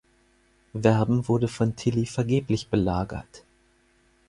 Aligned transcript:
Werben 0.73 1.27
wurde 1.27 1.47
von 1.47 1.75
Tilly 1.75 2.07
vergeblich 2.07 2.69
belagert. 2.69 3.43